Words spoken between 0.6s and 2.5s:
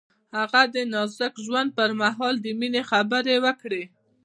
د نازک ژوند پر مهال د